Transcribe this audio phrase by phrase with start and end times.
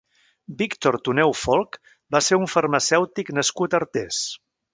[0.61, 1.77] Víctor Tuneu Folch
[2.17, 4.25] va ser un farmacèutic nascut a Artés.